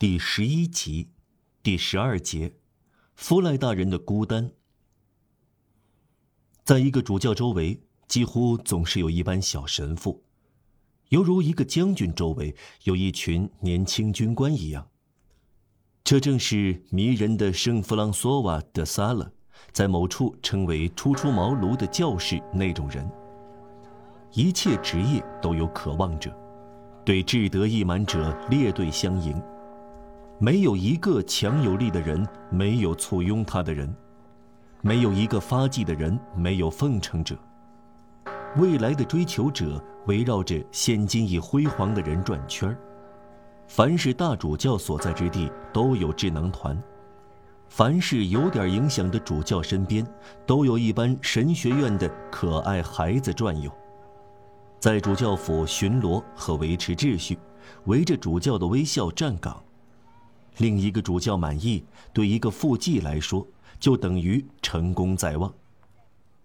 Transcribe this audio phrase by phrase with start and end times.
[0.00, 1.10] 第十一集，
[1.62, 2.54] 第十二节，
[3.16, 4.50] 弗赖大人的孤单。
[6.64, 10.24] 在一个主教周围，几乎总是有一班小神父，
[11.10, 14.88] 犹如一个将军周围有一群年轻军官一样。
[16.02, 19.30] 这正是迷人的圣弗朗索瓦·德萨勒
[19.70, 23.06] 在某处称为“初出茅庐的教士”那种人。
[24.32, 26.34] 一切职业都有渴望者，
[27.04, 29.38] 对志得意满者列队相迎。
[30.42, 33.86] 没有一个强有力的人，没有簇拥他的人；
[34.80, 37.36] 没有一个发迹的人，没有奉承者。
[38.56, 42.78] 未来的追求者围绕着现今已辉煌的人转圈儿。
[43.68, 46.74] 凡是大主教所在之地，都有智囊团；
[47.68, 50.02] 凡是有点影响的主教身边，
[50.46, 53.70] 都有一班神学院的可爱孩子转悠，
[54.78, 57.38] 在主教府巡逻和维持秩序，
[57.84, 59.62] 围着主教的微笑站岗。
[60.58, 63.46] 另一个主教满意，对一个副祭来说，
[63.78, 65.54] 就等于成功在望。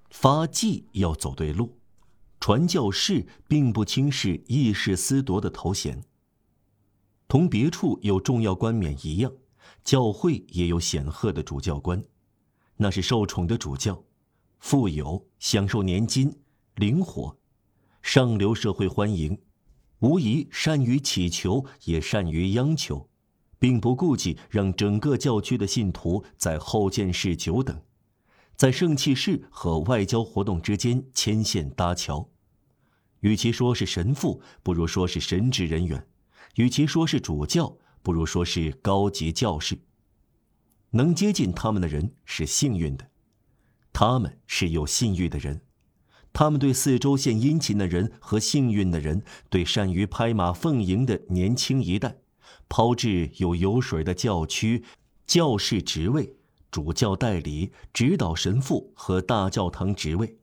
[0.10, 1.78] 发迹要走对路，
[2.40, 6.02] 传教士并不轻视议事司铎的头衔。
[7.28, 9.32] 同别处有重要冠冕一样，
[9.84, 12.02] 教会也有显赫的主教官，
[12.78, 14.02] 那是受宠的主教，
[14.60, 16.34] 富有，享受年金，
[16.76, 17.36] 灵活，
[18.02, 19.38] 上流社会欢迎，
[20.00, 23.10] 无疑善于祈求，也善于央求。
[23.60, 27.82] 并不顾忌让整个教区的信徒在后见室久等，
[28.56, 32.30] 在圣器室和外交活动之间牵线搭桥。
[33.22, 36.00] 与其说是神父，不如说是神职人员；
[36.56, 39.80] 与其说是主教，不如说是高级教士。
[40.92, 43.10] 能接近他们的人是幸运的，
[43.92, 45.62] 他们是有信誉的人，
[46.32, 52.18] 他们对四周献殷勤的人和幸运的人，对善于拍马奉迎的年轻一代。
[52.68, 54.84] 抛掷有油水的教区、
[55.26, 56.36] 教士职位、
[56.72, 60.38] 主教代理、指导神父和大教堂职位，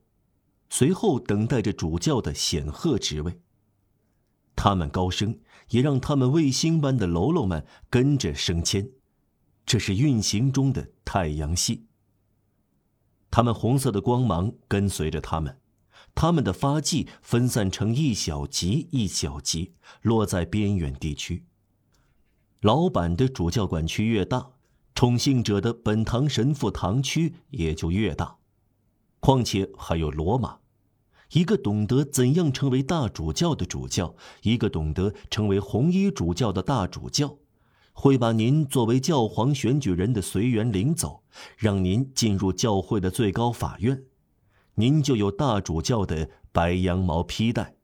[0.71, 3.41] 随后等待着主教的显赫职位。
[4.55, 5.39] 他们高升，
[5.71, 8.91] 也让他们卫星般的喽啰们跟着升迁，
[9.65, 11.87] 这是运行中的太阳系。
[13.31, 15.59] 他们红色的光芒跟随着他们，
[16.15, 19.73] 他们的发迹分散成一小级一小级，
[20.03, 21.47] 落在边远地区。
[22.63, 24.53] 老板的主教管区越大，
[24.95, 28.37] 宠幸者的本堂神父堂区也就越大。
[29.19, 30.59] 况且还有罗马，
[31.33, 37.37] 一个懂得怎样成为大主教的主教，一个懂得成为红衣主教的大主教，
[37.93, 41.25] 会把您作为教皇选举人的随员领走，
[41.57, 44.05] 让您进入教会的最高法院，
[44.77, 47.75] 您就有大主教的白羊毛披带。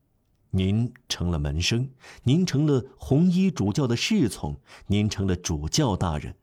[0.51, 1.89] 您成了门生，
[2.23, 6.35] 您成了红衣主教的侍从，您成了主教大人。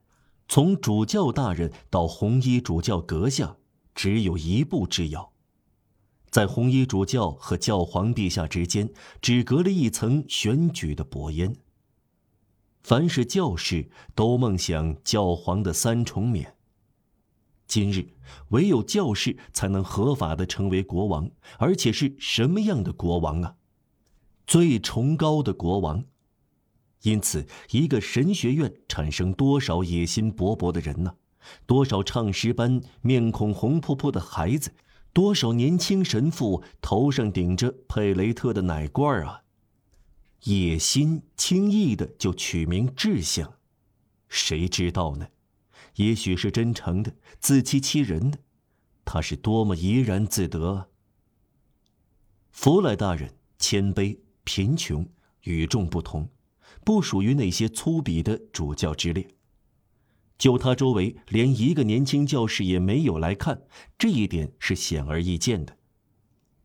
[0.47, 3.57] 从主教大人到红衣主教阁下，
[3.93, 5.33] 只有一步之遥。
[6.29, 8.89] 在红衣主教和教皇陛下之间，
[9.21, 11.55] 只隔了一层选举的薄烟。
[12.83, 16.55] 凡是教士都梦想教皇的三重冕。
[17.67, 18.07] 今日，
[18.49, 23.55] 唯有教士才能合法的成为国王，而且是什么样的国王啊？
[24.47, 26.05] 最崇高的国王，
[27.01, 31.13] 因此，一个神学院产生多少野心勃勃的人呢？
[31.65, 34.71] 多少唱诗班面孔红扑扑的孩子？
[35.11, 39.43] 多少年轻神父头上顶着佩雷特的奶罐啊？
[40.43, 43.55] 野心轻易的就取名志向，
[44.29, 45.27] 谁知道呢？
[45.95, 48.37] 也许是真诚的，自欺欺人的，
[49.03, 50.73] 他是多么怡然自得。
[50.73, 50.87] 啊
[52.51, 54.19] 弗莱大人谦卑。
[54.47, 55.05] 贫穷
[55.41, 56.29] 与众不同，
[56.85, 59.27] 不属于那些粗鄙的主教之列。
[60.37, 63.63] 就他周围连一个年轻教士也没有来看，
[63.97, 65.75] 这一点是显而易见的。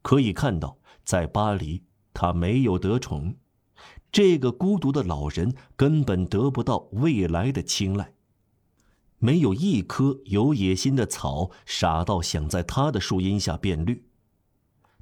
[0.00, 1.82] 可以看到，在巴黎，
[2.14, 3.34] 他没有得宠，
[4.12, 8.14] 这个孤独的老人根本得不到未来的青睐。
[9.18, 14.04] 没有一棵有野心的草傻到想在他的树荫下变绿。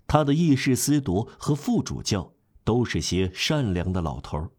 [0.06, 2.32] 他的议事司铎和副主教。
[2.64, 4.50] 都是些善良的老头儿，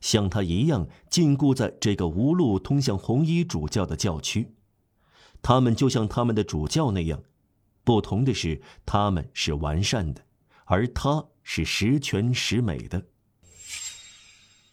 [0.00, 4.54] 像他一样禁锢在这个无路通向红衣主教的教区。
[5.42, 7.22] 他们就像他们的主教那样，
[7.84, 10.24] 不同的是，他们是完善的，
[10.64, 13.06] 而他是十全十美的。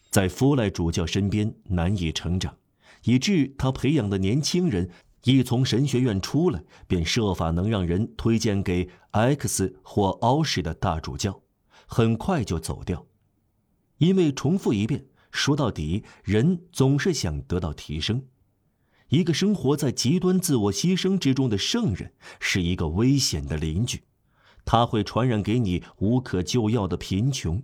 [0.10, 2.58] 在弗赖主教身边难以成长，
[3.04, 4.90] 以致他培养的年轻人
[5.26, 11.43] 一从神学院出来，便设法能让人推荐给 X 或 O 氏的大主教。
[11.94, 13.06] 很快就走掉，
[14.00, 18.26] 因为重复一遍，说到底，人总是想得到提升。
[19.10, 24.02] 一个生活在极端自我牺牲之中的圣人，是一个危险的邻居。
[24.66, 27.62] 他会传染给你无可救药的贫穷，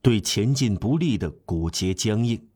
[0.00, 2.46] 对前进不利的骨节僵硬。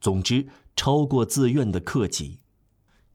[0.00, 2.40] 总之，超过自愿的克己。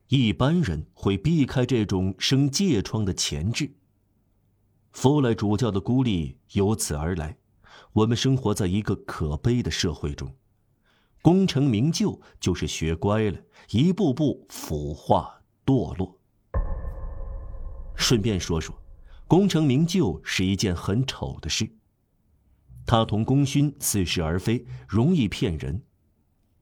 [0.09, 3.71] 一般人会避开这种生疥疮的潜质。
[4.95, 7.37] 弗莱主教的孤立由此而来。
[7.91, 10.33] 我们生活在一个可悲的社会中，
[11.21, 13.37] 功成名就就是学乖了，
[13.71, 16.17] 一步步腐化堕落。
[17.97, 18.73] 顺便说说，
[19.27, 21.69] 功成名就是一件很丑的事。
[22.85, 25.83] 他同功勋似是而非，容易骗人。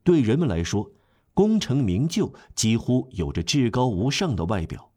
[0.03, 0.91] 对人们来说，
[1.36, 4.91] 功成名就几乎有着至高无上的外表，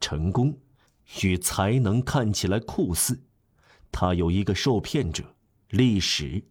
[0.00, 0.56] 成功
[1.22, 3.22] 与才能看起来酷似。
[3.90, 5.34] 他有一个受骗者。
[5.70, 6.44] 历史，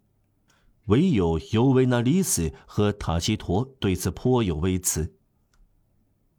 [0.87, 5.15] 唯有尤维纳里斯和塔西佗对此颇有微词。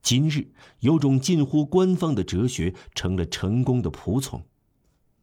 [0.02, 4.44] 今日有种近乎官方的哲学成了成功的仆从，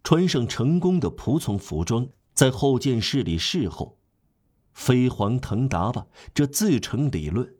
[0.04, 4.00] 穿上成功的仆从服装，在后见室里侍候，
[4.74, 7.56] 飞黄腾达吧，这自成理论。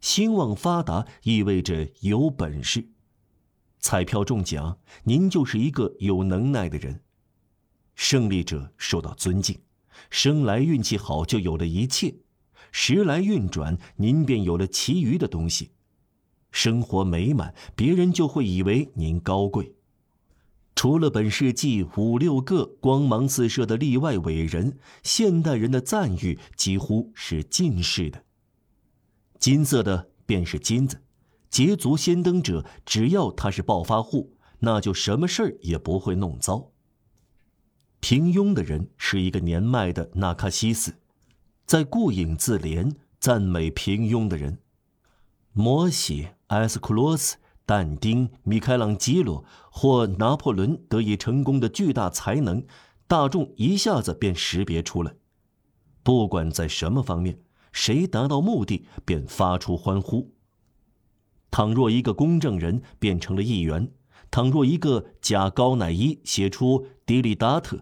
[0.00, 2.88] 兴旺发达意味着有本事，
[3.84, 7.02] 彩票中奖，您就是一个有能耐的人。
[7.94, 9.60] 胜利者受到尊敬，
[10.08, 12.14] 生来运气好就有了一切，
[12.72, 15.72] 时来运转，您便有了其余的东西。
[16.50, 19.74] 生活美满，别人就会以为您高贵。
[20.74, 28.24] 除了本世纪五六个光芒四射的例外伟人，现代人的赞誉几乎是近视的。
[29.38, 31.02] 金色的便是金子，
[31.54, 36.72] 捷足先登者只要他是暴发户，那就什么事儿也不会弄糟。
[38.00, 40.96] 平庸的人是一个年迈的纳卡西斯，
[41.64, 44.58] 在顾影自怜赞美平庸的人。
[45.52, 52.66] 摩西、埃斯库罗斯、但丁、米开朗基罗或拿破仑得以成功的巨大才能，
[53.06, 55.14] 大众一下子便识别出来。
[56.02, 57.38] 不管在什么方面，
[57.70, 60.33] 谁达到目的，便发出欢呼。
[61.54, 63.88] 倘若一个公证人变成了议员，
[64.28, 67.76] 倘若一个假高乃伊写出《迪里达特》。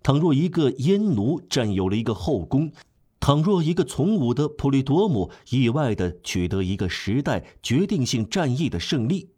[0.00, 2.70] 倘若一个阉奴占有了一个后宫，
[3.18, 9.30] 倘若一个从武的普利多姆意外的取得一个时代决定性战役的胜利，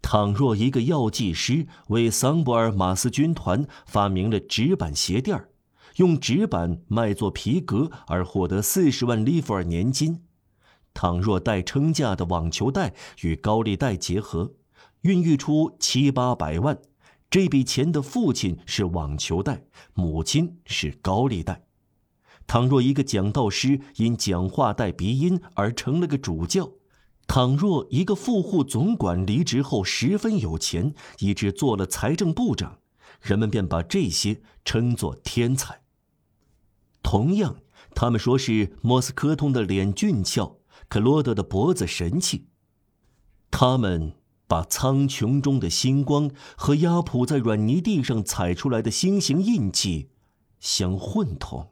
[0.00, 5.50] 倘若一个药剂师为桑博尔马斯军团发明了纸板鞋垫儿，
[5.96, 10.22] 用纸板卖作皮革而获得四十万里弗尔年金，
[10.98, 14.54] 倘若带撑架的网球带与高利贷结合，
[15.02, 16.76] 孕育出七八百万。
[17.30, 19.62] 这笔钱的父亲是网球贷，
[19.94, 21.62] 母亲是高利贷。
[22.48, 26.68] 倘若一个讲道师因讲话带鼻音而成了个主教，
[27.28, 32.80] 倘若一个富户总管离职后十分有钱，以致做了财政部长，
[33.22, 35.82] 人们便把这些称作天才。
[37.04, 37.58] 同样，
[37.94, 40.57] 他们说是莫斯科通的脸俊俏，
[40.88, 42.46] 克罗德的脖子神器。
[43.50, 44.18] 他们。
[44.48, 50.08] 把苍穹中的星光和压普在软泥地上踩出来的星形印记
[50.58, 51.68] 相混同。